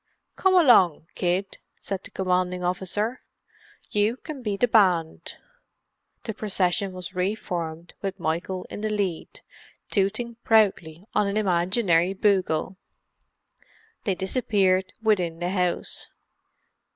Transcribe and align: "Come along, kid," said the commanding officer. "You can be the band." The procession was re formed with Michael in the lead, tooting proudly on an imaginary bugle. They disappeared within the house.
"Come 0.35 0.55
along, 0.55 1.05
kid," 1.13 1.59
said 1.79 2.03
the 2.03 2.09
commanding 2.09 2.63
officer. 2.63 3.21
"You 3.91 4.17
can 4.17 4.41
be 4.41 4.57
the 4.57 4.67
band." 4.67 5.37
The 6.23 6.33
procession 6.33 6.91
was 6.91 7.13
re 7.13 7.35
formed 7.35 7.93
with 8.01 8.19
Michael 8.19 8.65
in 8.71 8.81
the 8.81 8.89
lead, 8.89 9.41
tooting 9.91 10.37
proudly 10.43 11.05
on 11.13 11.27
an 11.27 11.37
imaginary 11.37 12.13
bugle. 12.13 12.77
They 14.05 14.15
disappeared 14.15 14.91
within 15.03 15.37
the 15.37 15.51
house. 15.51 16.09